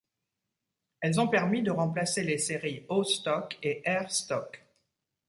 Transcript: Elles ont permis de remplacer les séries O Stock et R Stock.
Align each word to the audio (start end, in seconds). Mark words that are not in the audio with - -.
Elles 1.01 1.19
ont 1.21 1.27
permis 1.27 1.61
de 1.61 1.69
remplacer 1.69 2.23
les 2.23 2.39
séries 2.39 2.87
O 2.89 3.03
Stock 3.03 3.59
et 3.61 3.83
R 3.87 4.09
Stock. 4.09 4.65